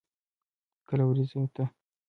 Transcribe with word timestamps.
کله 0.87 1.03
ورېځو 1.05 1.39
ته. 1.55 1.63